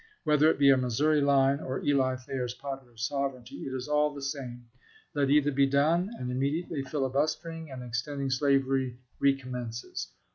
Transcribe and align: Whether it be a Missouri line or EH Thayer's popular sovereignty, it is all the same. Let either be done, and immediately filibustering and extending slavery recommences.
Whether 0.23 0.49
it 0.49 0.57
be 0.57 0.71
a 0.71 0.77
Missouri 0.77 1.21
line 1.21 1.59
or 1.59 1.79
EH 1.79 2.15
Thayer's 2.25 2.55
popular 2.55 2.97
sovereignty, 2.97 3.67
it 3.67 3.73
is 3.75 3.87
all 3.87 4.11
the 4.15 4.23
same. 4.23 4.65
Let 5.13 5.29
either 5.29 5.51
be 5.51 5.67
done, 5.67 6.09
and 6.17 6.31
immediately 6.31 6.81
filibustering 6.81 7.69
and 7.69 7.83
extending 7.83 8.31
slavery 8.31 8.97
recommences. 9.19 10.07